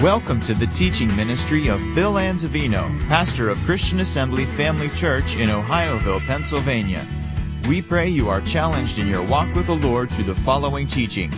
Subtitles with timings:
[0.00, 5.48] Welcome to the teaching ministry of Bill Anzavino, pastor of Christian Assembly Family Church in
[5.48, 7.02] Ohioville, Pennsylvania.
[7.66, 11.30] We pray you are challenged in your walk with the Lord through the following teaching.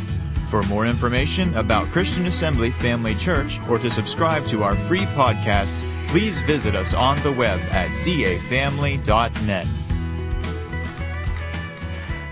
[0.50, 5.88] For more information about Christian Assembly Family Church or to subscribe to our free podcasts,
[6.08, 9.66] please visit us on the web at cafamily.net.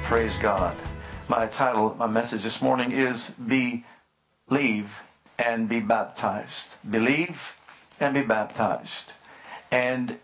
[0.02, 0.76] Praise God.
[1.28, 3.28] My title, my message this morning is
[4.48, 5.05] Believe
[5.38, 6.76] and Be Baptized.
[6.88, 7.56] Believe
[8.00, 9.14] and be baptized.
[9.70, 10.18] And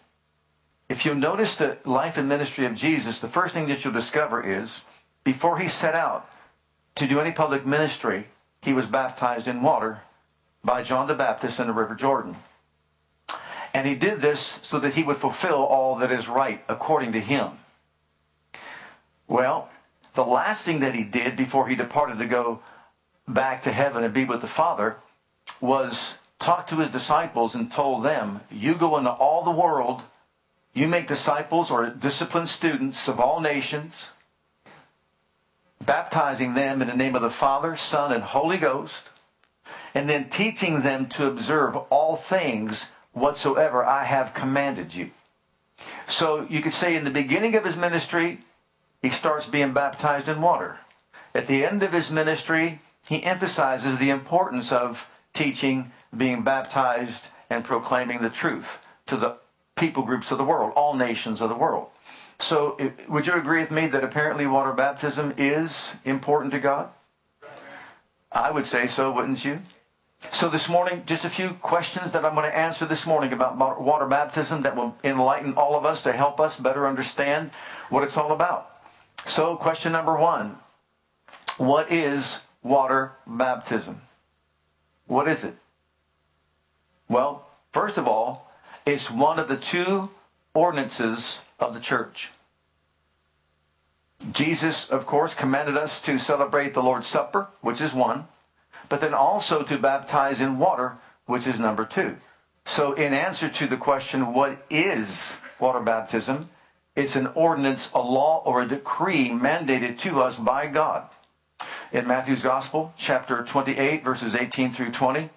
[0.88, 4.42] if you notice the life and ministry of Jesus, the first thing that you'll discover
[4.42, 4.82] is
[5.24, 6.30] before he set out
[6.96, 8.26] to do any public ministry,
[8.60, 10.02] he was baptized in water
[10.62, 12.36] by John the Baptist in the River Jordan.
[13.74, 17.20] And he did this so that he would fulfill all that is right according to
[17.20, 17.52] him.
[19.26, 19.70] Well,
[20.12, 22.60] the last thing that he did before he departed to go
[23.26, 24.96] back to heaven and be with the Father
[25.62, 30.02] was talked to his disciples and told them, You go into all the world,
[30.74, 34.10] you make disciples or disciplined students of all nations,
[35.80, 39.08] baptizing them in the name of the Father, Son, and Holy Ghost,
[39.94, 45.10] and then teaching them to observe all things whatsoever I have commanded you.
[46.08, 48.38] So you could say in the beginning of his ministry,
[49.00, 50.78] he starts being baptized in water.
[51.34, 57.64] At the end of his ministry, he emphasizes the importance of teaching, being baptized, and
[57.64, 59.36] proclaiming the truth to the
[59.76, 61.88] people groups of the world, all nations of the world.
[62.38, 62.76] So,
[63.08, 66.90] would you agree with me that apparently water baptism is important to God?
[68.32, 69.60] I would say so, wouldn't you?
[70.30, 73.80] So, this morning, just a few questions that I'm going to answer this morning about
[73.80, 77.50] water baptism that will enlighten all of us to help us better understand
[77.90, 78.70] what it's all about.
[79.26, 80.58] So, question number one
[81.58, 84.02] What is water baptism?
[85.12, 85.56] What is it?
[87.06, 88.50] Well, first of all,
[88.86, 90.08] it's one of the two
[90.54, 92.30] ordinances of the church.
[94.32, 98.26] Jesus, of course, commanded us to celebrate the Lord's Supper, which is one,
[98.88, 102.16] but then also to baptize in water, which is number two.
[102.64, 106.48] So, in answer to the question, what is water baptism?
[106.96, 111.10] It's an ordinance, a law, or a decree mandated to us by God.
[111.92, 115.28] In Matthew's Gospel, chapter 28, verses 18 through 20,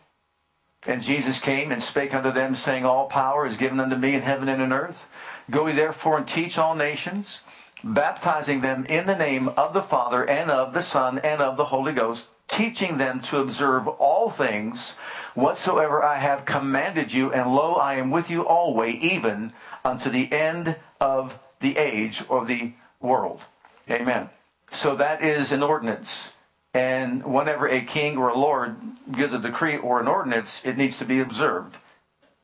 [0.87, 4.21] and Jesus came and spake unto them, saying, All power is given unto me in
[4.21, 5.05] heaven and in earth.
[5.51, 7.41] Go ye therefore and teach all nations,
[7.83, 11.65] baptizing them in the name of the Father and of the Son and of the
[11.65, 14.91] Holy Ghost, teaching them to observe all things
[15.33, 19.51] whatsoever I have commanded you, and lo, I am with you always, even
[19.83, 22.71] unto the end of the age or the
[23.01, 23.41] world.
[23.89, 24.29] Amen.
[24.71, 26.31] So that is an ordinance.
[26.75, 28.75] And whenever a king or a lord
[29.09, 31.77] gives a decree or an ordinance, it needs to be observed.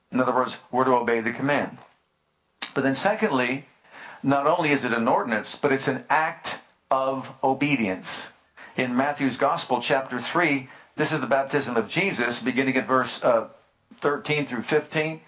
[0.09, 1.79] In other words, we're to obey the command.
[2.73, 3.65] But then, secondly,
[4.23, 6.59] not only is it an ordinance, but it's an act
[6.89, 8.31] of obedience.
[8.77, 13.49] In Matthew's Gospel, chapter 3, this is the baptism of Jesus, beginning at verse uh,
[13.99, 15.19] 13 through 15.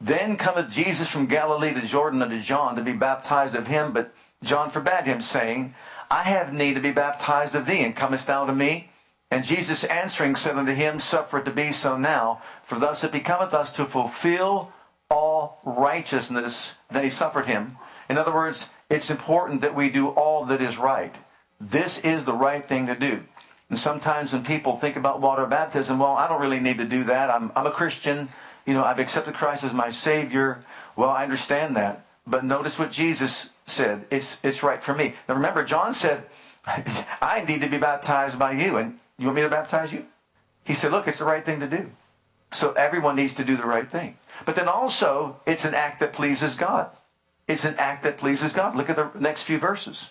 [0.00, 4.14] Then cometh Jesus from Galilee to Jordan unto John to be baptized of him, but
[4.44, 5.74] John forbade him, saying,
[6.12, 8.90] I have need to be baptized of thee, and comest thou to me?
[9.30, 13.10] And Jesus answering said unto him, Suffer it to be so now, for thus it
[13.10, 14.72] becometh us to fulfill
[15.10, 16.74] all righteousness.
[16.90, 17.78] Then he suffered him.
[18.08, 21.16] In other words, it's important that we do all that is right.
[21.58, 23.24] This is the right thing to do.
[23.70, 27.04] And sometimes when people think about water baptism, well, I don't really need to do
[27.04, 27.30] that.
[27.30, 28.28] I'm, I'm a Christian
[28.66, 30.60] you know, I've accepted Christ as my Savior.
[30.96, 32.04] Well, I understand that.
[32.26, 34.04] But notice what Jesus said.
[34.10, 35.14] It's, it's right for me.
[35.28, 36.26] Now remember, John said,
[36.66, 38.76] I need to be baptized by you.
[38.76, 40.06] And you want me to baptize you?
[40.64, 41.90] He said, look, it's the right thing to do.
[42.52, 44.16] So everyone needs to do the right thing.
[44.44, 46.90] But then also, it's an act that pleases God.
[47.48, 48.76] It's an act that pleases God.
[48.76, 50.10] Look at the next few verses.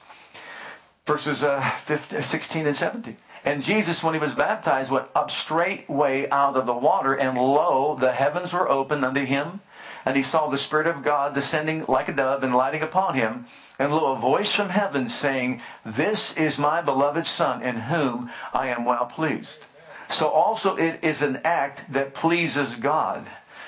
[1.05, 3.17] Verses uh, 15, 16 and 17.
[3.43, 7.95] And Jesus, when he was baptized, went up straightway out of the water, and lo,
[7.99, 9.61] the heavens were opened unto him.
[10.05, 13.45] And he saw the Spirit of God descending like a dove and lighting upon him.
[13.77, 18.67] And lo, a voice from heaven saying, This is my beloved Son, in whom I
[18.67, 19.65] am well pleased.
[20.09, 23.25] So also it is an act that pleases God.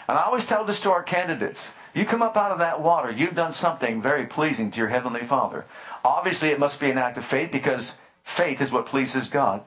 [0.07, 1.71] And I always tell this to our candidates.
[1.93, 5.21] You come up out of that water, you've done something very pleasing to your Heavenly
[5.21, 5.65] Father.
[6.03, 9.63] Obviously, it must be an act of faith because Faith is what pleases God.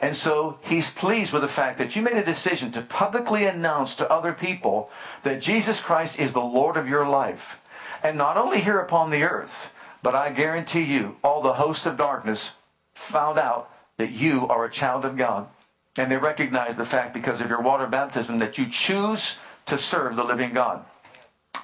[0.00, 3.94] And so he's pleased with the fact that you made a decision to publicly announce
[3.96, 4.90] to other people
[5.22, 7.60] that Jesus Christ is the Lord of your life.
[8.02, 9.70] And not only here upon the earth,
[10.02, 12.52] but I guarantee you, all the hosts of darkness
[12.92, 15.48] found out that you are a child of God.
[15.96, 20.16] And they recognize the fact because of your water baptism that you choose to serve
[20.16, 20.84] the living God.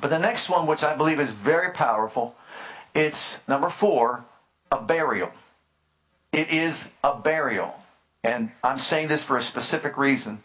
[0.01, 2.37] But the next one, which I believe is very powerful,
[2.95, 4.25] it's number four,
[4.71, 5.31] a burial.
[6.33, 7.75] It is a burial.
[8.23, 10.43] And I'm saying this for a specific reason.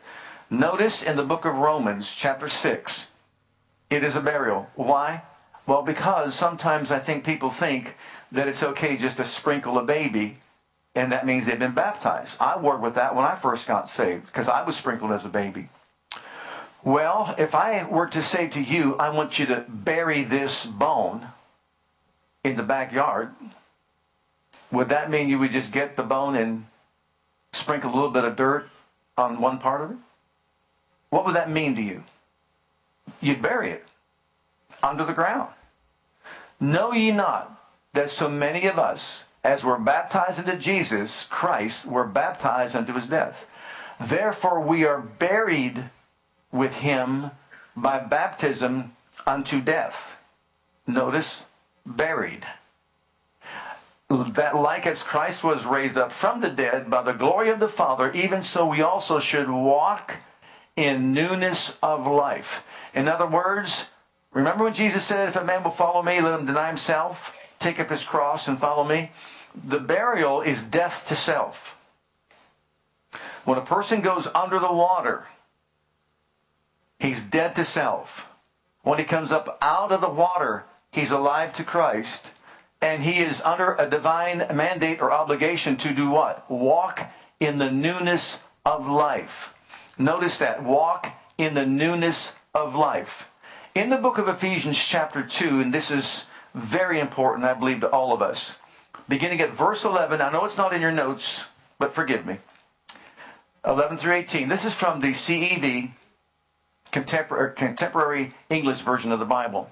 [0.50, 3.12] Notice in the book of Romans, chapter 6,
[3.90, 4.70] it is a burial.
[4.76, 5.24] Why?
[5.68, 7.96] Well, because sometimes I think people think
[8.32, 10.38] that it's okay just to sprinkle a baby
[10.96, 12.38] and that means they've been baptized.
[12.40, 15.30] I worked with that when I first got saved because I was sprinkled as a
[15.30, 15.68] baby.
[16.84, 21.28] Well, if I were to say to you, I want you to bury this bone
[22.44, 23.32] in the backyard,
[24.72, 26.66] would that mean you would just get the bone and
[27.56, 28.70] sprinkle a little bit of dirt
[29.18, 29.98] on one part of it?
[31.10, 32.04] What would that mean to you?
[33.22, 33.86] You'd bury it
[34.84, 35.50] under the ground.
[36.60, 37.52] Know ye not
[37.94, 43.06] that so many of us as we're baptized into Jesus Christ, we're baptized unto his
[43.06, 43.46] death.
[44.02, 45.92] Therefore, we are buried
[46.52, 47.30] with him
[47.76, 48.96] by baptism
[49.28, 50.18] unto death.
[50.88, 51.46] Notice,
[51.86, 52.46] buried.
[54.10, 57.68] That like as Christ was raised up from the dead by the glory of the
[57.68, 60.18] Father, even so we also should walk
[60.76, 62.66] in newness of life.
[62.94, 63.90] In other words,
[64.32, 67.80] remember when Jesus said, If a man will follow me, let him deny himself, take
[67.80, 69.12] up his cross, and follow me?
[69.64, 71.76] the burial is death to self.
[73.44, 75.28] When a person goes under the water,
[77.00, 78.28] he's dead to self.
[78.82, 82.32] When he comes up out of the water, he's alive to Christ.
[82.82, 86.50] And he is under a divine mandate or obligation to do what?
[86.50, 89.54] Walk in the newness of life.
[89.98, 90.64] Notice that.
[90.64, 93.30] Walk in the newness of life.
[93.74, 97.90] In the book of Ephesians, chapter 2, and this is very important, I believe, to
[97.90, 98.58] all of us
[99.08, 100.22] beginning at verse 11.
[100.22, 101.44] I know it's not in your notes,
[101.78, 102.38] but forgive me.
[103.66, 104.48] 11 through 18.
[104.48, 105.92] This is from the CEV,
[106.92, 109.72] contemporary, contemporary English version of the Bible.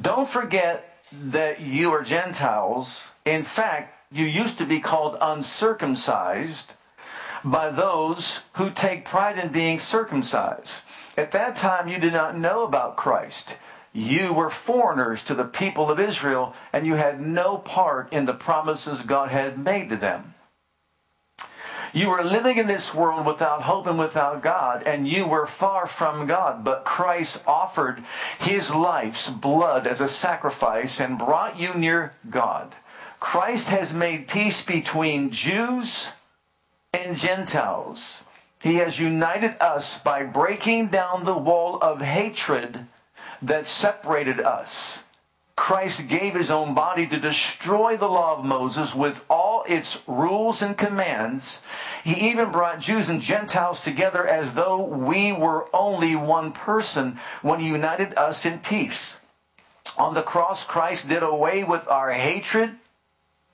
[0.00, 3.12] Don't forget that you are Gentiles.
[3.24, 6.74] In fact, you used to be called uncircumcised
[7.44, 10.80] by those who take pride in being circumcised.
[11.16, 13.56] At that time, you did not know about Christ.
[13.92, 18.34] You were foreigners to the people of Israel, and you had no part in the
[18.34, 20.34] promises God had made to them.
[21.96, 25.86] You were living in this world without hope and without God, and you were far
[25.86, 26.62] from God.
[26.62, 28.04] But Christ offered
[28.38, 32.74] his life's blood as a sacrifice and brought you near God.
[33.18, 36.12] Christ has made peace between Jews
[36.92, 38.24] and Gentiles.
[38.60, 42.88] He has united us by breaking down the wall of hatred
[43.40, 44.98] that separated us.
[45.56, 50.60] Christ gave his own body to destroy the law of Moses with all its rules
[50.60, 51.62] and commands.
[52.04, 57.60] He even brought Jews and Gentiles together as though we were only one person when
[57.60, 59.20] he united us in peace.
[59.96, 62.76] On the cross, Christ did away with our hatred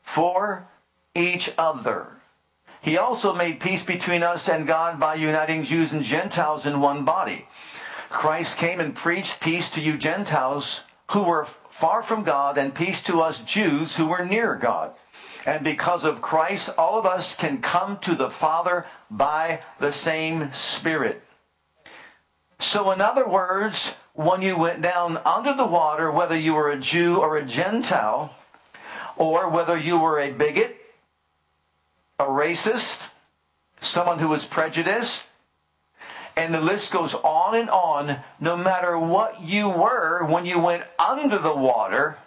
[0.03, 0.67] for
[1.15, 2.09] each other.
[2.81, 7.05] He also made peace between us and God by uniting Jews and Gentiles in one
[7.05, 7.47] body.
[8.11, 13.03] Christ came and preached peace to you Gentiles who were far from God and peace
[13.05, 14.93] to us Jews who were near God.
[15.47, 20.53] And because of Christ, all of us can come to the Father by the same
[20.53, 21.23] Spirit.
[22.59, 26.79] So, in other words, when you went down under the water, whether you were a
[26.79, 28.37] Jew or a Gentile,
[29.17, 30.77] or whether you were a bigot,
[32.19, 33.09] a racist,
[33.81, 35.27] someone who was prejudiced,
[36.37, 38.19] and the list goes on and on.
[38.41, 42.19] No matter what you were when you went under the water,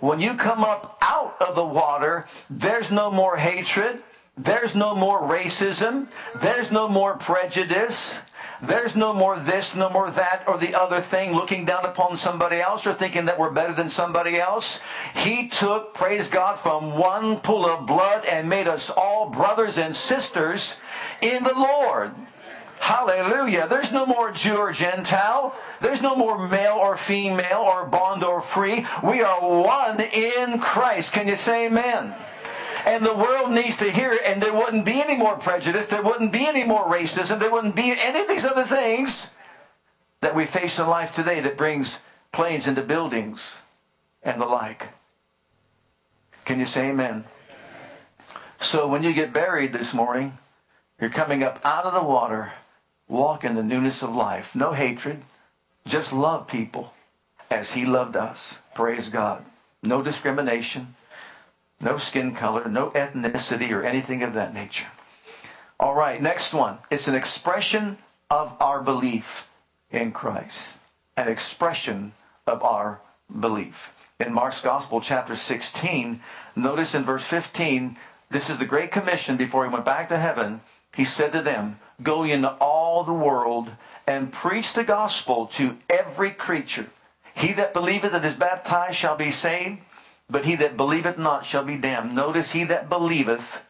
[0.00, 4.02] when you come up out of the water, there's no more hatred.
[4.36, 6.08] There's no more racism.
[6.34, 8.20] There's no more prejudice.
[8.62, 12.60] There's no more this, no more that, or the other thing, looking down upon somebody
[12.60, 14.80] else or thinking that we're better than somebody else.
[15.14, 19.94] He took, praise God, from one pool of blood and made us all brothers and
[19.94, 20.76] sisters
[21.20, 22.14] in the Lord.
[22.84, 23.66] Hallelujah.
[23.66, 25.56] There's no more Jew or Gentile.
[25.80, 28.86] There's no more male or female or bond or free.
[29.02, 31.14] We are one in Christ.
[31.14, 32.14] Can you say amen?
[32.84, 35.86] And the world needs to hear it, and there wouldn't be any more prejudice.
[35.86, 37.38] There wouldn't be any more racism.
[37.38, 39.30] There wouldn't be any of these other things
[40.20, 43.60] that we face in life today that brings planes into buildings
[44.22, 44.88] and the like.
[46.44, 47.24] Can you say amen?
[48.60, 50.36] So when you get buried this morning,
[51.00, 52.52] you're coming up out of the water
[53.08, 54.54] walk in the newness of life.
[54.54, 55.22] No hatred,
[55.86, 56.94] just love people
[57.50, 58.60] as He loved us.
[58.74, 59.44] Praise God.
[59.82, 60.94] No discrimination,
[61.80, 64.88] no skin color, no ethnicity, or anything of that nature.
[65.78, 66.78] All right, next one.
[66.90, 67.98] It's an expression
[68.30, 69.48] of our belief
[69.90, 70.78] in Christ.
[71.16, 72.12] An expression
[72.46, 73.00] of our
[73.40, 73.94] belief.
[74.18, 76.20] In Mark's Gospel, chapter 16,
[76.56, 77.96] notice in verse 15,
[78.30, 80.60] this is the Great Commission before he went back to heaven.
[80.94, 83.70] He said to them, Go into all the world
[84.06, 86.86] and preach the gospel to every creature.
[87.34, 89.80] He that believeth and is baptized shall be saved,
[90.28, 92.14] but he that believeth not shall be damned.
[92.14, 93.64] Notice, he that believeth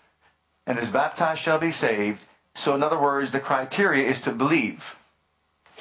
[0.66, 2.20] and is baptized shall be saved.
[2.54, 4.96] So, in other words, the criteria is to believe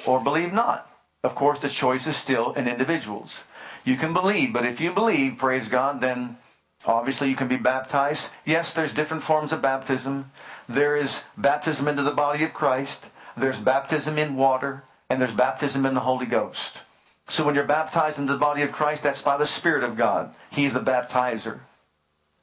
[0.06, 0.90] or believe not.
[1.22, 3.44] Of course, the choice is still in individuals.
[3.84, 6.38] You can believe, but if you believe, praise God, then
[6.86, 8.30] obviously you can be baptized.
[8.44, 10.30] Yes, there's different forms of baptism.
[10.68, 13.06] There is baptism into the body of Christ,
[13.36, 16.82] there's baptism in water, and there's baptism in the Holy Ghost.
[17.28, 20.34] So when you're baptized into the body of Christ, that's by the Spirit of God.
[20.50, 21.60] He's the baptizer.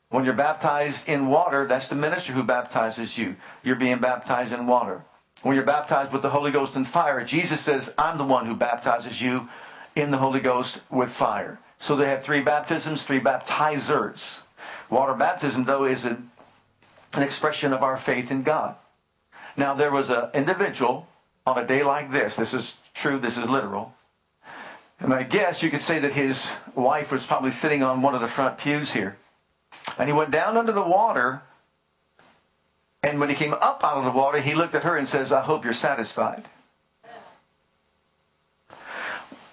[0.09, 3.37] When you're baptized in water, that's the minister who baptizes you.
[3.63, 5.03] You're being baptized in water.
[5.41, 8.55] When you're baptized with the Holy Ghost and fire, Jesus says, I'm the one who
[8.55, 9.49] baptizes you
[9.95, 11.59] in the Holy Ghost with fire.
[11.79, 14.39] So they have three baptisms, three baptizers.
[14.89, 16.21] Water baptism, though, is a,
[17.13, 18.75] an expression of our faith in God.
[19.57, 21.07] Now, there was an individual
[21.45, 22.35] on a day like this.
[22.35, 23.93] This is true, this is literal.
[24.99, 28.21] And I guess you could say that his wife was probably sitting on one of
[28.21, 29.17] the front pews here.
[29.97, 31.41] And he went down under the water.
[33.03, 35.31] And when he came up out of the water, he looked at her and says,
[35.31, 36.45] I hope you're satisfied.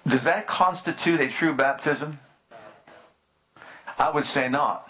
[0.07, 2.21] Does that constitute a true baptism?
[3.99, 4.88] I would say not.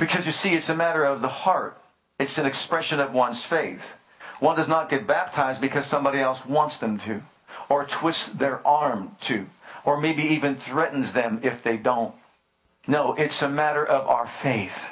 [0.00, 1.76] Because you see, it's a matter of the heart.
[2.18, 3.92] It's an expression of one's faith.
[4.40, 7.22] One does not get baptized because somebody else wants them to,
[7.68, 9.46] or twists their arm to,
[9.84, 12.14] or maybe even threatens them if they don't.
[12.86, 14.88] No, it's a matter of our faith.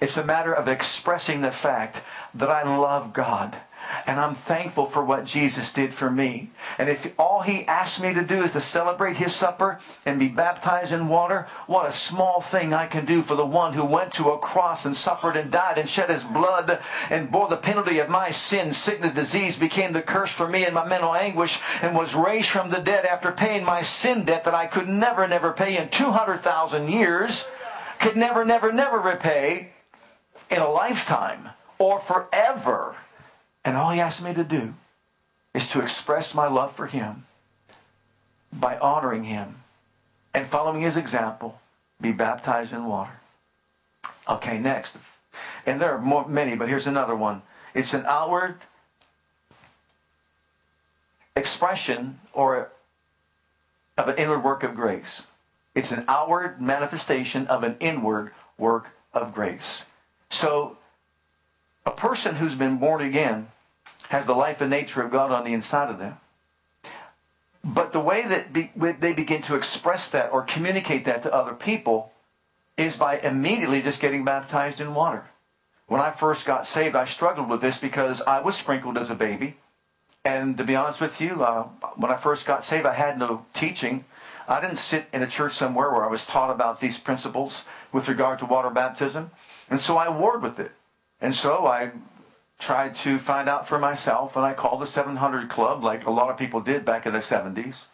[0.00, 2.00] It's a matter of expressing the fact
[2.32, 3.54] that I love God
[4.08, 6.48] and I'm thankful for what Jesus did for me.
[6.78, 10.28] And if all he asked me to do is to celebrate his supper and be
[10.28, 14.14] baptized in water, what a small thing I can do for the one who went
[14.14, 17.98] to a cross and suffered and died and shed his blood and bore the penalty
[17.98, 21.94] of my sin, sickness, disease, became the curse for me and my mental anguish, and
[21.94, 25.52] was raised from the dead after paying my sin debt that I could never, never
[25.52, 27.46] pay in 200,000 years,
[27.98, 29.72] could never, never, never repay
[30.50, 32.96] in a lifetime or forever.
[33.68, 34.72] And all he asks me to do
[35.52, 37.26] is to express my love for him
[38.50, 39.56] by honoring him
[40.32, 41.60] and following his example,
[42.00, 43.20] be baptized in water.
[44.26, 44.96] Okay, next.
[45.66, 47.42] And there are more, many, but here's another one.
[47.74, 48.54] It's an outward
[51.36, 52.70] expression or
[53.98, 55.26] of an inward work of grace.
[55.74, 59.84] It's an outward manifestation of an inward work of grace.
[60.30, 60.78] So,
[61.84, 63.48] a person who's been born again
[64.08, 66.18] has the life and nature of God on the inside of them.
[67.64, 71.54] But the way that be, they begin to express that or communicate that to other
[71.54, 72.12] people
[72.76, 75.24] is by immediately just getting baptized in water.
[75.86, 79.14] When I first got saved, I struggled with this because I was sprinkled as a
[79.14, 79.56] baby.
[80.24, 81.64] And to be honest with you, uh,
[81.96, 84.04] when I first got saved, I had no teaching.
[84.46, 88.08] I didn't sit in a church somewhere where I was taught about these principles with
[88.08, 89.30] regard to water baptism.
[89.70, 90.72] And so I warred with it.
[91.20, 91.92] And so I
[92.58, 96.30] tried to find out for myself, and I called the 700 Club like a lot
[96.30, 97.84] of people did back in the 70s.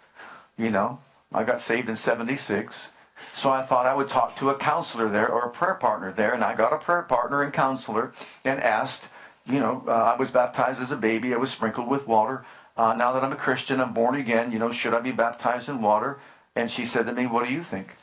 [0.57, 1.01] You know,
[1.33, 2.89] I got saved in 76.
[3.33, 6.33] So I thought I would talk to a counselor there or a prayer partner there,
[6.33, 8.13] and I got a prayer partner and counselor
[8.45, 9.09] and asked,
[9.47, 12.45] you know, uh, I was baptized as a baby, I was sprinkled with water.
[12.77, 15.69] Uh, now that I'm a Christian, I'm born again, you know, should I be baptized
[15.69, 16.19] in water?
[16.57, 17.97] And she said to me, What do you think?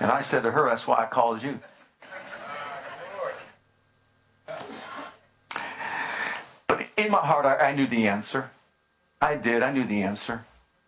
[0.00, 1.60] And I said to her, That's why I called you.
[7.04, 8.50] In my heart, I, I knew the answer.
[9.20, 9.62] I did.
[9.62, 10.44] I knew the answer.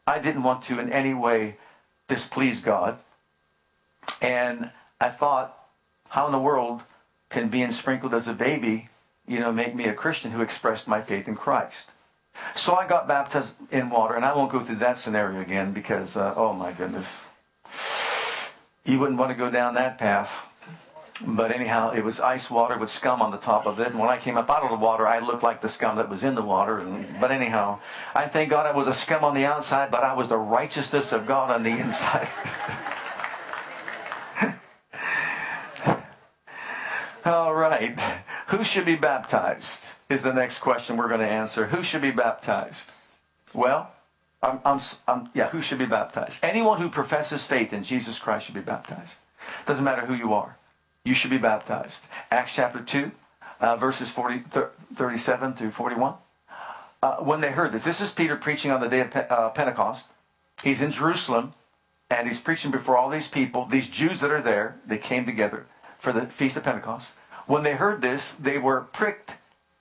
[0.06, 1.56] I didn't want to in any way
[2.08, 2.98] displease God.
[4.20, 5.58] And I thought,
[6.10, 6.82] how in the world
[7.30, 8.88] can being sprinkled as a baby,
[9.26, 11.90] you know, make me a Christian who expressed my faith in Christ?
[12.54, 16.16] So I got baptized in water, and I won't go through that scenario again because,
[16.16, 17.24] uh, oh my goodness,
[18.84, 20.46] you wouldn't want to go down that path.
[21.24, 23.88] But anyhow, it was ice water with scum on the top of it.
[23.88, 26.08] And when I came up out of the water, I looked like the scum that
[26.08, 26.80] was in the water.
[26.80, 27.78] And, but anyhow,
[28.14, 31.12] I thank God I was a scum on the outside, but I was the righteousness
[31.12, 32.28] of God on the inside.
[37.24, 37.98] All right.
[38.48, 39.94] Who should be baptized?
[40.10, 41.68] Is the next question we're going to answer.
[41.68, 42.92] Who should be baptized?
[43.54, 43.92] Well,
[44.42, 46.40] I'm, I'm, I'm, yeah, who should be baptized?
[46.42, 49.14] Anyone who professes faith in Jesus Christ should be baptized.
[49.66, 50.56] Doesn't matter who you are
[51.04, 52.06] you should be baptized.
[52.30, 53.10] Acts chapter 2,
[53.60, 54.44] uh, verses 40,
[54.94, 56.14] 37 through 41.
[57.02, 59.48] Uh, when they heard this, this is Peter preaching on the day of Pe- uh,
[59.50, 60.06] Pentecost.
[60.62, 61.54] He's in Jerusalem
[62.08, 64.76] and he's preaching before all these people, these Jews that are there.
[64.86, 65.66] They came together
[65.98, 67.12] for the Feast of Pentecost.
[67.46, 69.36] When they heard this, they were pricked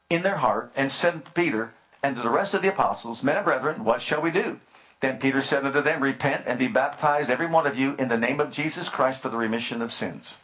[0.10, 3.36] in their heart and said to Peter and to the rest of the apostles, Men
[3.36, 4.60] and brethren, what shall we do?
[5.02, 8.18] Then Peter said unto them, Repent and be baptized, every one of you, in the
[8.18, 10.36] name of Jesus Christ for the remission of sins.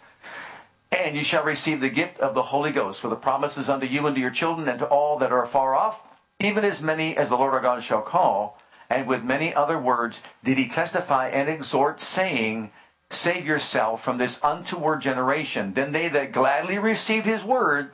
[0.91, 4.05] And you shall receive the gift of the Holy Ghost, for the promises unto you
[4.07, 6.03] and to your children and to all that are far off,
[6.39, 8.59] even as many as the Lord our God shall call.
[8.89, 12.71] And with many other words did he testify and exhort, saying,
[13.09, 15.73] Save yourself from this untoward generation.
[15.73, 17.91] Then they that gladly received his word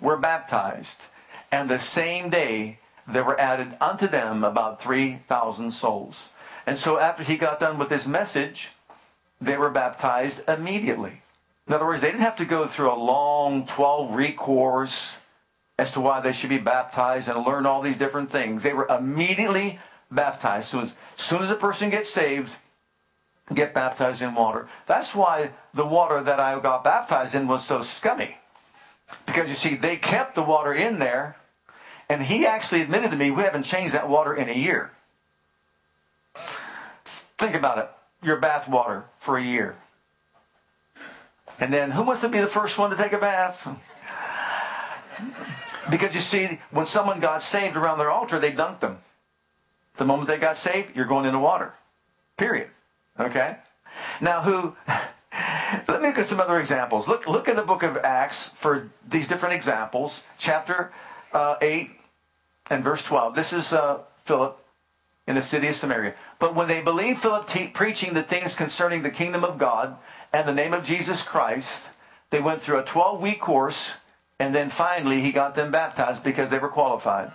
[0.00, 1.04] were baptized.
[1.50, 6.28] And the same day there were added unto them about 3,000 souls.
[6.66, 8.70] And so after he got done with his message,
[9.40, 11.22] they were baptized immediately.
[11.70, 15.14] In other words, they didn't have to go through a long 12 week course
[15.78, 18.64] as to why they should be baptized and learn all these different things.
[18.64, 19.78] They were immediately
[20.10, 20.66] baptized.
[20.66, 22.56] Soon as, soon as a person gets saved,
[23.54, 24.66] get baptized in water.
[24.86, 28.38] That's why the water that I got baptized in was so scummy.
[29.24, 31.36] Because you see, they kept the water in there,
[32.08, 34.90] and he actually admitted to me, we haven't changed that water in a year.
[37.38, 37.88] Think about it.
[38.26, 39.76] Your bath water for a year.
[41.60, 43.68] And then who wants to be the first one to take a bath?
[45.90, 48.98] Because you see, when someone got saved around their altar, they dunked them.
[49.96, 51.74] The moment they got saved, you're going into water.
[52.36, 52.70] Period.
[53.18, 53.56] Okay?
[54.20, 54.76] Now, who.
[55.86, 57.06] Let me look at some other examples.
[57.06, 60.22] Look, look in the book of Acts for these different examples.
[60.38, 60.92] Chapter
[61.32, 61.90] uh, 8
[62.68, 63.34] and verse 12.
[63.34, 64.58] This is uh, Philip
[65.28, 66.14] in the city of Samaria.
[66.40, 69.98] But when they believed Philip te- preaching the things concerning the kingdom of God
[70.32, 71.88] and the name of Jesus Christ,
[72.30, 73.90] they went through a 12 week course,
[74.38, 77.32] and then finally he got them baptized because they were qualified.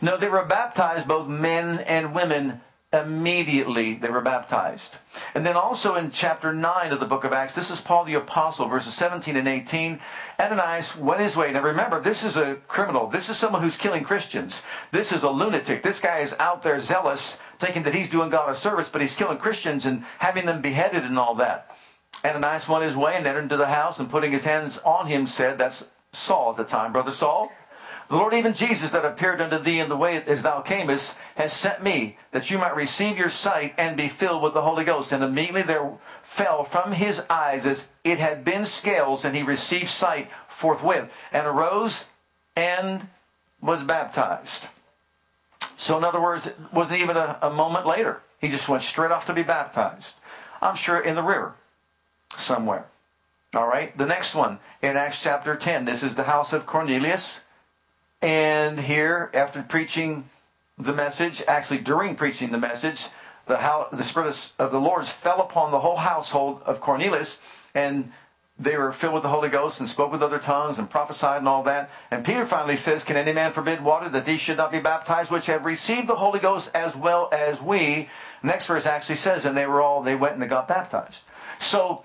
[0.00, 2.60] No, they were baptized, both men and women,
[2.92, 4.96] immediately they were baptized.
[5.34, 8.14] And then also in chapter 9 of the book of Acts, this is Paul the
[8.14, 10.00] Apostle, verses 17 and 18.
[10.40, 11.52] Ananias went his way.
[11.52, 13.06] Now remember, this is a criminal.
[13.06, 14.62] This is someone who's killing Christians.
[14.90, 15.82] This is a lunatic.
[15.82, 19.14] This guy is out there zealous, thinking that he's doing God a service, but he's
[19.14, 21.76] killing Christians and having them beheaded and all that.
[22.24, 25.26] Ananias went his way and entered into the house and putting his hands on him
[25.26, 27.50] said, That's Saul at the time, Brother Saul.
[28.08, 31.52] The Lord, even Jesus, that appeared unto thee in the way as thou camest, has
[31.52, 35.12] sent me, that you might receive your sight and be filled with the Holy Ghost.
[35.12, 39.88] And immediately there fell from his eyes as it had been scales, and he received
[39.88, 42.06] sight forthwith, and arose
[42.56, 43.08] and
[43.62, 44.66] was baptized.
[45.76, 48.22] So, in other words, it wasn't even a, a moment later.
[48.40, 50.14] He just went straight off to be baptized.
[50.60, 51.54] I'm sure in the river
[52.36, 52.86] somewhere.
[53.54, 55.84] All right, the next one in Acts chapter 10.
[55.84, 57.40] This is the house of Cornelius.
[58.22, 60.28] And here, after preaching
[60.78, 63.08] the message, actually during preaching the message,
[63.46, 67.38] the, how, the Spirit of the Lord fell upon the whole household of Cornelius,
[67.74, 68.12] and
[68.58, 71.48] they were filled with the Holy Ghost and spoke with other tongues and prophesied and
[71.48, 71.90] all that.
[72.10, 75.30] And Peter finally says, Can any man forbid water that these should not be baptized,
[75.30, 78.10] which have received the Holy Ghost as well as we?
[78.42, 81.22] Next verse actually says, And they were all, they went and they got baptized.
[81.58, 82.04] So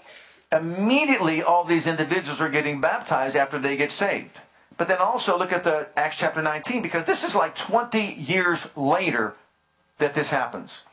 [0.55, 4.39] immediately all these individuals are getting baptized after they get saved.
[4.77, 8.67] But then also look at the Acts chapter 19 because this is like 20 years
[8.75, 9.35] later
[9.99, 10.83] that this happens.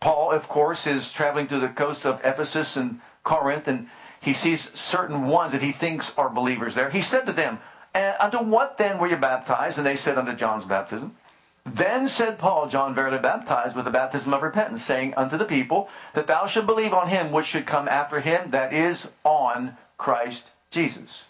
[0.00, 3.88] Paul, of course, is traveling through the coast of Ephesus and Corinth, and
[4.20, 6.90] he sees certain ones that he thinks are believers there.
[6.90, 7.60] He said to them,
[7.94, 9.78] eh, Unto what then were you baptized?
[9.78, 11.16] And they said, Unto John's baptism.
[11.64, 15.88] Then said Paul, John verily baptized with the baptism of repentance, saying unto the people,
[16.14, 20.50] that thou should believe on him which should come after him, that is, on Christ
[20.70, 21.24] Jesus.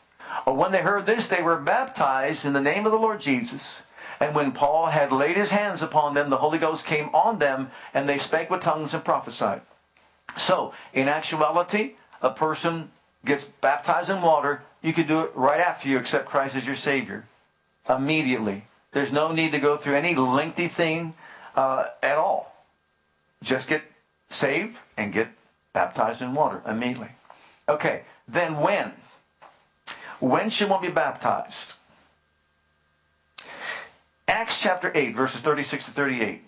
[0.46, 3.82] When they heard this, they were baptized in the name of the Lord Jesus.
[4.18, 7.70] And when Paul had laid his hands upon them, the Holy Ghost came on them,
[7.92, 9.60] and they spake with tongues and prophesied.
[10.36, 12.90] So, in actuality, a person
[13.24, 14.62] gets baptized in water.
[14.80, 17.26] You can do it right after you accept Christ as your Savior.
[17.88, 18.64] Immediately.
[18.92, 21.14] There's no need to go through any lengthy thing
[21.56, 22.54] uh, at all.
[23.42, 23.82] Just get
[24.28, 25.28] saved and get
[25.72, 27.10] baptized in water immediately.
[27.68, 28.92] Okay, then when?
[30.20, 31.72] When should one be baptized?
[34.28, 36.44] Acts chapter 8, verses 36 to 38.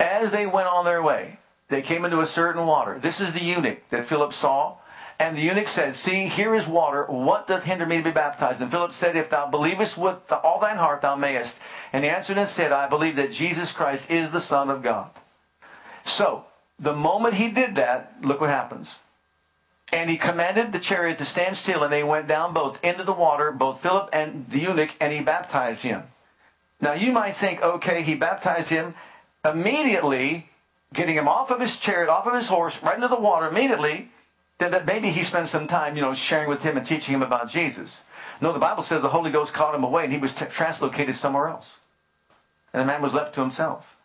[0.00, 1.38] As they went on their way,
[1.68, 2.98] they came into a certain water.
[2.98, 4.77] This is the eunuch that Philip saw.
[5.20, 7.04] And the eunuch said, See, here is water.
[7.04, 8.60] What doth hinder me to be baptized?
[8.60, 11.60] And Philip said, If thou believest with all thine heart, thou mayest.
[11.92, 15.10] And he answered and said, I believe that Jesus Christ is the Son of God.
[16.04, 16.44] So,
[16.78, 19.00] the moment he did that, look what happens.
[19.92, 23.12] And he commanded the chariot to stand still, and they went down both into the
[23.12, 26.04] water, both Philip and the eunuch, and he baptized him.
[26.80, 28.94] Now you might think, okay, he baptized him
[29.44, 30.50] immediately,
[30.92, 34.10] getting him off of his chariot, off of his horse, right into the water immediately.
[34.58, 37.22] Then that maybe he spent some time, you know, sharing with him and teaching him
[37.22, 38.02] about Jesus.
[38.40, 41.14] No, the Bible says the Holy Ghost caught him away and he was t- translocated
[41.14, 41.76] somewhere else.
[42.72, 43.96] And the man was left to himself.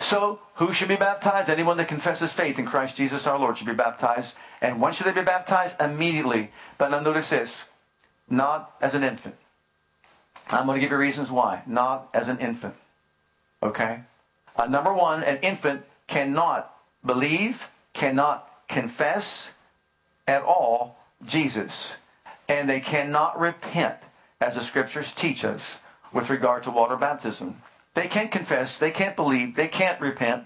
[0.00, 1.50] So, who should be baptized?
[1.50, 4.36] Anyone that confesses faith in Christ Jesus our Lord should be baptized.
[4.60, 5.80] And when should they be baptized?
[5.80, 6.52] Immediately.
[6.76, 7.64] But now notice this
[8.30, 9.36] not as an infant.
[10.50, 11.62] I'm going to give you reasons why.
[11.66, 12.74] Not as an infant.
[13.62, 14.00] Okay?
[14.56, 19.52] Uh, number one, an infant cannot believe, cannot confess
[20.28, 21.94] at all Jesus.
[22.48, 23.96] And they cannot repent,
[24.40, 25.80] as the scriptures teach us,
[26.12, 27.60] with regard to water baptism.
[27.94, 30.44] They can't confess, they can't believe, they can't repent.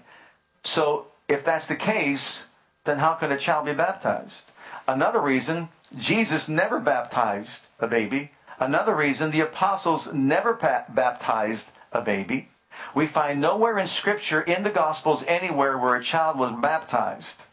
[0.63, 2.47] So, if that's the case,
[2.83, 4.51] then how can a child be baptized?
[4.87, 8.31] Another reason, Jesus never baptized a baby.
[8.59, 12.49] Another reason, the apostles never baptized a baby.
[12.95, 17.43] We find nowhere in Scripture, in the Gospels, anywhere where a child was baptized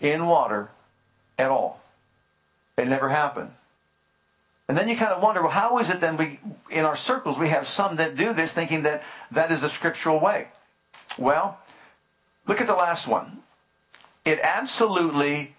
[0.00, 0.70] in water
[1.38, 1.80] at all.
[2.76, 3.50] It never happened.
[4.68, 7.38] And then you kind of wonder, well, how is it then we, in our circles,
[7.38, 10.48] we have some that do this thinking that that is a scriptural way?
[11.16, 11.58] Well,
[12.46, 13.38] look at the last one.
[14.24, 15.54] It absolutely,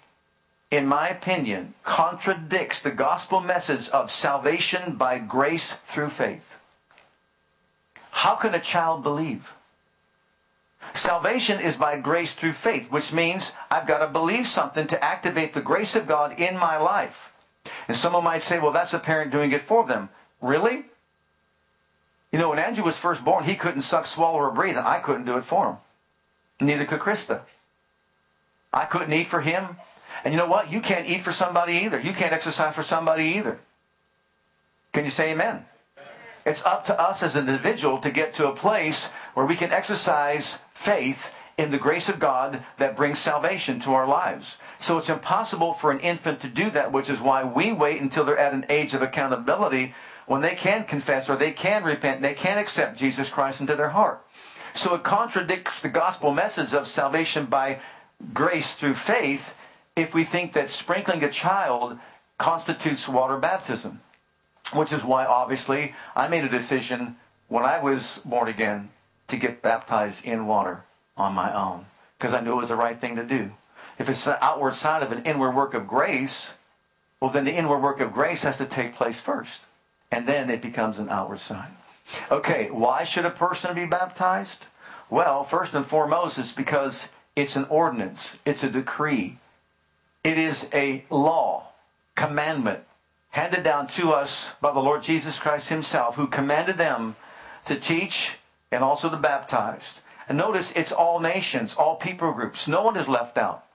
[0.69, 6.57] in my opinion, contradicts the gospel message of salvation by grace through faith.
[8.11, 9.53] How can a child believe?
[10.93, 15.53] Salvation is by grace through faith, which means I've got to believe something to activate
[15.53, 17.31] the grace of God in my life.
[17.87, 20.09] And someone might say, well, that's a parent doing it for them.
[20.41, 20.85] Really?
[22.31, 24.99] You know, when Andrew was first born, he couldn't suck, swallow, or breathe, and I
[24.99, 25.77] couldn't do it for him.
[26.59, 27.41] Neither could Krista.
[28.73, 29.77] I couldn't eat for him.
[30.23, 30.71] And you know what?
[30.71, 31.99] You can't eat for somebody either.
[31.99, 33.59] You can't exercise for somebody either.
[34.93, 35.65] Can you say amen?
[36.45, 39.71] It's up to us as an individual to get to a place where we can
[39.71, 44.59] exercise faith in the grace of God that brings salvation to our lives.
[44.79, 48.23] So it's impossible for an infant to do that, which is why we wait until
[48.23, 49.95] they're at an age of accountability
[50.27, 53.75] when they can confess or they can repent, and they can accept Jesus Christ into
[53.75, 54.23] their heart.
[54.75, 57.79] So it contradicts the gospel message of salvation by
[58.33, 59.57] grace through faith
[59.95, 61.97] if we think that sprinkling a child
[62.37, 64.01] constitutes water baptism.
[64.73, 67.15] Which is why, obviously, I made a decision
[67.47, 68.89] when I was born again
[69.27, 70.83] to get baptized in water
[71.15, 71.85] on my own
[72.17, 73.51] because I knew it was the right thing to do.
[73.99, 76.51] If it's the outward sign of an inward work of grace,
[77.19, 79.63] well, then the inward work of grace has to take place first.
[80.11, 81.71] And then it becomes an outward sign.
[82.31, 84.65] Okay, why should a person be baptized?
[85.09, 89.37] Well, first and foremost, it's because it's an ordinance, it's a decree,
[90.23, 91.69] it is a law,
[92.15, 92.83] commandment
[93.31, 97.15] handed down to us by the Lord Jesus Christ Himself, who commanded them
[97.65, 98.37] to teach
[98.71, 100.01] and also the baptized.
[100.29, 102.67] And notice it's all nations, all people groups.
[102.67, 103.65] No one is left out.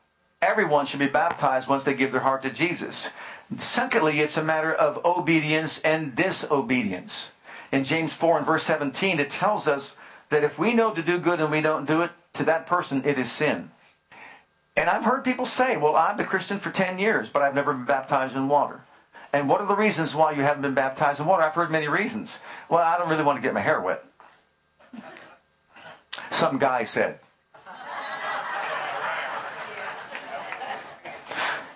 [0.40, 3.10] Everyone should be baptized once they give their heart to Jesus.
[3.58, 7.32] Secondly, it's a matter of obedience and disobedience.
[7.70, 9.96] In James 4 and verse 17, it tells us
[10.30, 13.02] that if we know to do good and we don't do it, to that person
[13.04, 13.70] it is sin.
[14.76, 17.54] And I've heard people say, well, I've been a Christian for 10 years, but I've
[17.54, 18.80] never been baptized in water.
[19.32, 21.42] And what are the reasons why you haven't been baptized in water?
[21.42, 22.38] I've heard many reasons.
[22.68, 24.04] Well, I don't really want to get my hair wet.
[26.30, 27.18] Some guy said.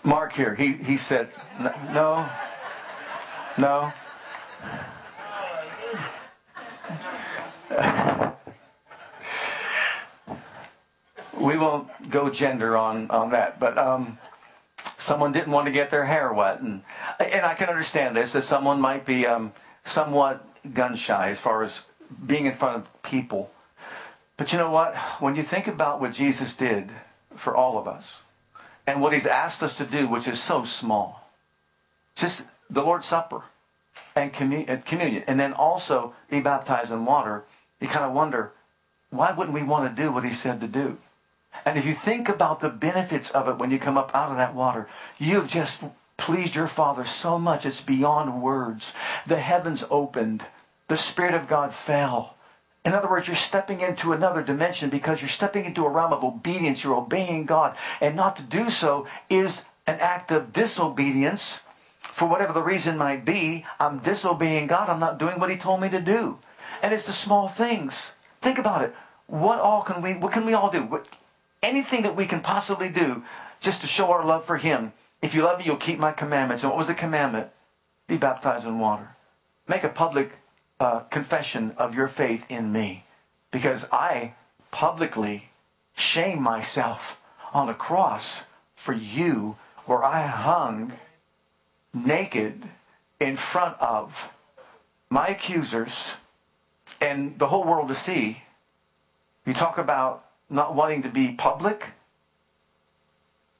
[0.02, 1.28] Mark here, he, he said,
[1.92, 2.28] no,
[3.58, 3.92] no.
[11.46, 14.18] we won't go gender on, on that, but um,
[14.98, 16.60] someone didn't want to get their hair wet.
[16.60, 16.82] And,
[17.20, 19.52] and I can understand this, that someone might be um,
[19.84, 20.44] somewhat
[20.74, 21.82] gun shy as far as
[22.26, 23.50] being in front of people.
[24.36, 24.94] But you know what?
[25.20, 26.90] When you think about what Jesus did
[27.34, 28.22] for all of us
[28.86, 31.30] and what he's asked us to do, which is so small,
[32.14, 33.44] just the Lord's Supper
[34.14, 37.44] and communion, and then also be baptized in water,
[37.80, 38.52] you kind of wonder,
[39.10, 40.98] why wouldn't we want to do what he said to do?
[41.64, 44.36] And if you think about the benefits of it when you come up out of
[44.36, 45.84] that water, you've just
[46.18, 48.92] pleased your Father so much it's beyond words.
[49.26, 50.44] The heavens opened,
[50.88, 52.35] the Spirit of God fell.
[52.86, 56.22] In other words, you're stepping into another dimension because you're stepping into a realm of
[56.22, 56.84] obedience.
[56.84, 57.76] You're obeying God.
[58.00, 61.62] And not to do so is an act of disobedience.
[62.00, 64.88] For whatever the reason might be, I'm disobeying God.
[64.88, 66.38] I'm not doing what He told me to do.
[66.80, 68.12] And it's the small things.
[68.40, 68.94] Think about it.
[69.26, 70.84] What all can we, what can we all do?
[70.84, 71.08] What,
[71.64, 73.24] anything that we can possibly do
[73.58, 76.62] just to show our love for Him If you love me, you'll keep my commandments.
[76.62, 77.48] And what was the commandment?
[78.06, 79.16] Be baptized in water.
[79.66, 80.38] Make a public
[80.78, 83.04] uh, confession of your faith in me.
[83.50, 84.34] Because I
[84.70, 85.50] publicly
[85.94, 87.20] shame myself
[87.52, 88.42] on a cross
[88.74, 90.92] for you where I hung
[91.94, 92.68] naked
[93.18, 94.30] in front of
[95.08, 96.14] my accusers
[97.00, 98.42] and the whole world to see.
[99.46, 101.90] You talk about not wanting to be public,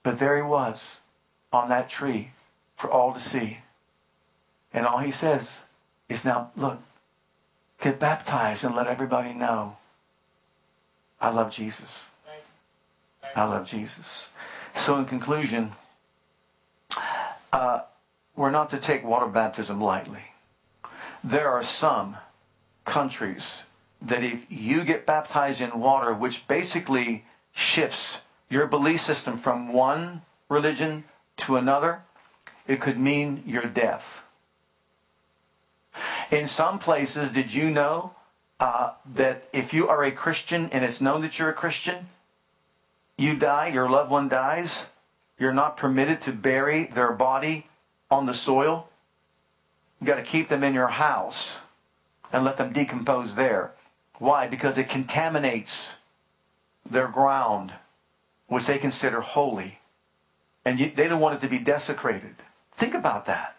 [0.02, 0.98] but there he was
[1.52, 2.32] on that tree
[2.76, 3.58] for all to see.
[4.72, 5.62] And all he says
[6.08, 6.80] is now, look,
[7.86, 9.76] get baptized and let everybody know
[11.20, 12.06] I love Jesus.
[13.34, 14.30] I love Jesus.
[14.74, 15.72] So, in conclusion,
[17.52, 17.80] uh,
[18.34, 20.24] we're not to take water baptism lightly.
[21.24, 22.18] There are some
[22.84, 23.62] countries
[24.02, 28.18] that if you get baptized in water, which basically shifts
[28.50, 30.20] your belief system from one
[30.50, 31.04] religion
[31.38, 32.00] to another,
[32.66, 34.22] it could mean your death.
[36.30, 38.14] In some places, did you know
[38.58, 42.08] uh, that if you are a Christian and it's known that you're a Christian,
[43.16, 44.88] you die, your loved one dies,
[45.38, 47.66] you're not permitted to bury their body
[48.10, 48.88] on the soil.
[50.00, 51.58] You got to keep them in your house
[52.32, 53.72] and let them decompose there.
[54.18, 54.46] Why?
[54.46, 55.94] Because it contaminates
[56.88, 57.72] their ground,
[58.48, 59.78] which they consider holy.
[60.64, 62.36] And you, they don't want it to be desecrated.
[62.72, 63.55] Think about that.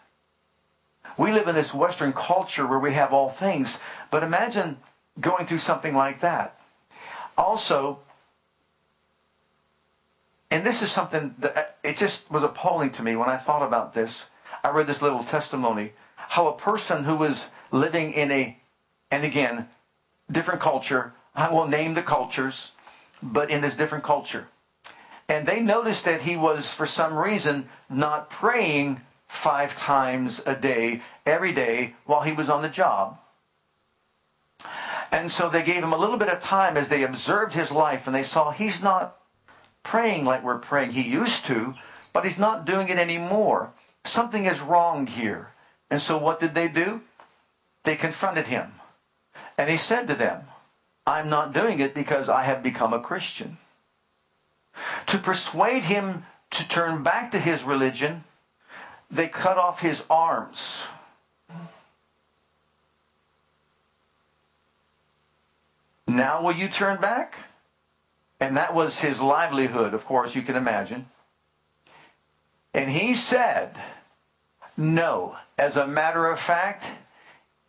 [1.18, 4.78] We live in this Western culture where we have all things, but imagine
[5.20, 6.58] going through something like that.
[7.36, 7.98] Also,
[10.50, 13.66] and this is something that uh, it just was appalling to me when I thought
[13.66, 14.26] about this.
[14.64, 18.58] I read this little testimony how a person who was living in a,
[19.10, 19.68] and again,
[20.30, 22.72] different culture, I will name the cultures,
[23.22, 24.48] but in this different culture.
[25.28, 31.02] And they noticed that he was, for some reason, not praying five times a day,
[31.24, 33.18] every day, while he was on the job.
[35.12, 38.06] And so they gave him a little bit of time as they observed his life
[38.06, 39.16] and they saw he's not
[39.82, 40.92] praying like we're praying.
[40.92, 41.74] He used to,
[42.12, 43.72] but he's not doing it anymore.
[44.04, 45.52] Something is wrong here.
[45.90, 47.02] And so what did they do?
[47.84, 48.72] They confronted him.
[49.56, 50.42] And he said to them,
[51.06, 53.56] I'm not doing it because I have become a Christian.
[55.06, 58.24] To persuade him to turn back to his religion,
[59.10, 60.82] they cut off his arms.
[66.06, 67.44] Now will you turn back?
[68.40, 71.06] And that was his livelihood, of course, you can imagine.
[72.72, 73.80] And he said,
[74.76, 75.36] no.
[75.58, 76.86] As a matter of fact,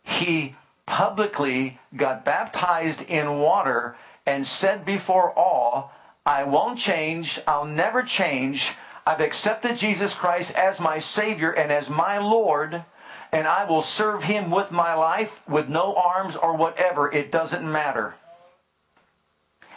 [0.04, 0.54] he
[0.86, 5.92] publicly got baptized in water and said before all,
[6.24, 7.40] I won't change.
[7.48, 8.74] I'll never change.
[9.10, 12.84] I've accepted Jesus Christ as my Savior and as my Lord,
[13.32, 17.12] and I will serve Him with my life, with no arms or whatever.
[17.12, 18.14] It doesn't matter.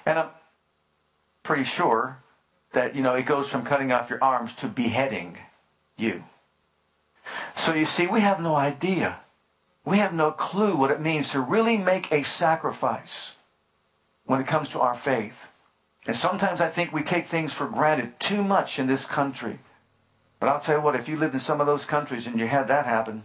[0.06, 0.30] And I'm
[1.42, 2.20] pretty sure
[2.74, 5.40] that, you know, it goes from cutting off your arms to beheading
[5.98, 6.26] you.
[7.58, 9.22] So you see, we have no idea.
[9.84, 13.32] We have no clue what it means to really make a sacrifice
[14.26, 15.48] when it comes to our faith.
[16.06, 19.60] And sometimes I think we take things for granted too much in this country.
[20.40, 22.48] But I'll tell you what, if you lived in some of those countries and you
[22.48, 23.24] had that happen,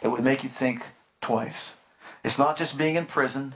[0.00, 0.82] it would make you think
[1.20, 1.74] twice.
[2.24, 3.54] It's not just being in prison.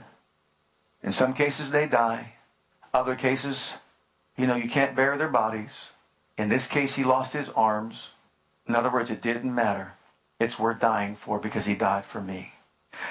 [1.01, 2.33] In some cases, they die.
[2.93, 3.77] Other cases,
[4.37, 5.91] you know, you can't bury their bodies.
[6.37, 8.09] In this case, he lost his arms.
[8.67, 9.93] In other words, it didn't matter.
[10.39, 12.53] It's worth dying for because he died for me.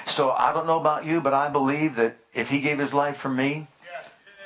[0.05, 3.17] So I don't know about you, but I believe that if he gave his life
[3.17, 3.67] for me,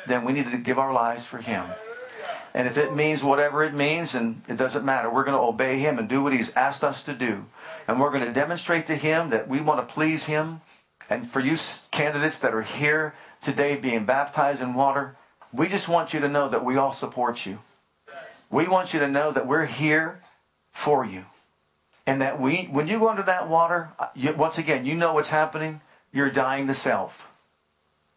[0.08, 1.66] then we need to give our lives for him.
[2.54, 5.78] And if it means whatever it means, and it doesn't matter, we're going to obey
[5.78, 7.46] him and do what he's asked us to do.
[7.88, 10.62] And we're going to demonstrate to him that we want to please him.
[11.10, 11.56] And for you
[11.92, 15.16] candidates that are here today being baptized in water,
[15.54, 17.60] we just want you to know that we all support you.
[18.50, 20.24] We want you to know that we're here
[20.72, 21.26] for you.
[22.06, 25.14] And that we, when you go under that water, uh, you, once again, you know
[25.14, 25.82] what's happening.
[26.14, 27.28] You're dying to self.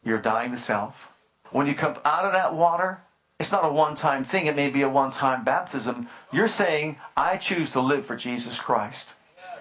[0.05, 1.11] You're dying to self.
[1.51, 3.03] When you come out of that water,
[3.39, 4.47] it's not a one time thing.
[4.47, 6.09] It may be a one time baptism.
[6.33, 9.09] You're saying, I choose to live for Jesus Christ.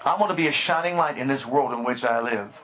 [0.05, 2.61] I want to be a shining light in this world in which I live.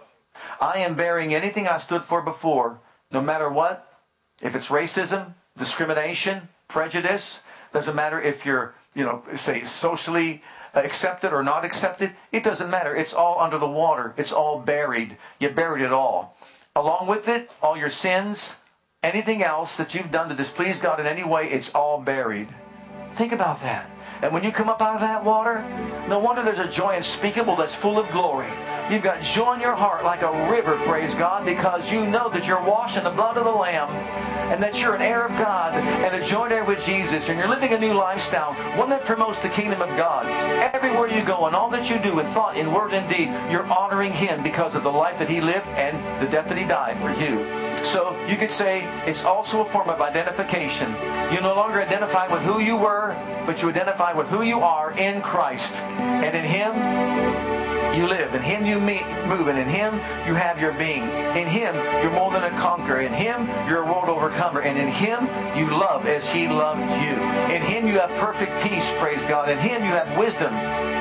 [0.61, 2.79] I am bearing anything I stood for before,
[3.11, 4.01] no matter what.
[4.41, 7.41] If it's racism, discrimination, prejudice,
[7.73, 12.11] doesn't matter if you're, you know, say socially accepted or not accepted.
[12.31, 12.95] It doesn't matter.
[12.95, 14.13] It's all under the water.
[14.17, 15.17] It's all buried.
[15.39, 16.37] You buried it all.
[16.75, 18.55] Along with it, all your sins,
[19.05, 22.49] anything else that you've done to displease God in any way, it's all buried.
[23.13, 23.89] Think about that.
[24.21, 25.61] And when you come up out of that water,
[26.09, 28.49] no wonder there's a joy unspeakable that's full of glory.
[28.89, 32.47] You've got joy in your heart like a river, praise God, because you know that
[32.47, 33.89] you're washed in the blood of the Lamb
[34.51, 37.47] and that you're an heir of God and a joint heir with Jesus and you're
[37.47, 40.25] living a new lifestyle, one that promotes the kingdom of God.
[40.73, 43.65] Everywhere you go and all that you do in thought, in word, and deed, you're
[43.67, 46.97] honoring Him because of the life that He lived and the death that He died
[46.99, 47.64] for you.
[47.85, 50.91] So you could say it's also a form of identification.
[51.31, 54.91] You no longer identify with who you were, but you identify with who you are
[54.97, 55.75] in Christ.
[55.75, 56.73] And in Him,
[57.95, 58.33] you live.
[58.33, 59.93] In Him you move, and in Him
[60.27, 61.03] you have your being.
[61.37, 63.01] In Him you're more than a conqueror.
[63.01, 64.61] In Him you're a world overcomer.
[64.61, 67.15] And in Him you love as He loved you.
[67.53, 69.49] In Him you have perfect peace, praise God.
[69.49, 70.53] In Him you have wisdom,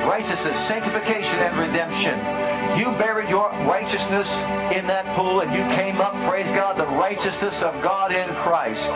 [0.07, 2.44] righteousness, sanctification, and redemption.
[2.77, 4.31] You buried your righteousness
[4.75, 8.91] in that pool and you came up, praise God, the righteousness of God in Christ.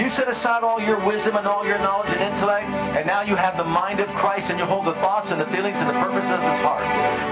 [0.00, 3.34] You set aside all your wisdom and all your knowledge and intellect, and now you
[3.34, 5.94] have the mind of Christ and you hold the thoughts and the feelings and the
[5.94, 6.84] purposes of his heart.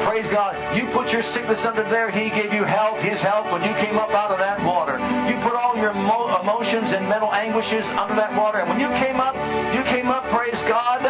[0.02, 0.76] Praise God.
[0.76, 2.10] You put your sickness under there.
[2.10, 4.98] He gave you health, his help, when you came up out of that water.
[5.30, 8.58] You put all your emotions and mental anguishes under that water.
[8.58, 9.34] And when you came up,
[9.74, 11.02] you came up, praise God,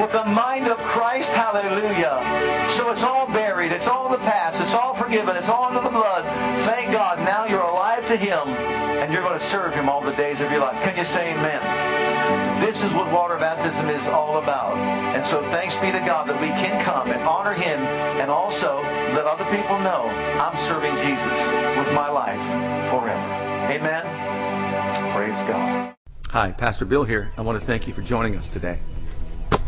[0.00, 1.32] with the mind of Christ.
[1.32, 2.61] Hallelujah.
[2.92, 3.72] It's all buried.
[3.72, 4.60] It's all in the past.
[4.60, 5.34] It's all forgiven.
[5.34, 6.24] It's all under the blood.
[6.66, 7.20] Thank God.
[7.20, 10.50] Now you're alive to Him and you're going to serve Him all the days of
[10.50, 10.80] your life.
[10.82, 12.60] Can you say amen?
[12.60, 14.76] This is what water baptism is all about.
[14.76, 17.80] And so thanks be to God that we can come and honor Him
[18.20, 21.40] and also let other people know I'm serving Jesus
[21.78, 22.44] with my life
[22.90, 23.72] forever.
[23.72, 25.14] Amen.
[25.14, 25.94] Praise God.
[26.28, 27.32] Hi, Pastor Bill here.
[27.38, 28.80] I want to thank you for joining us today.